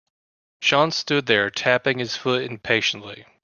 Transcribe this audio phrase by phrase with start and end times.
[0.63, 3.23] Sean stood there tapping his foot impatiently.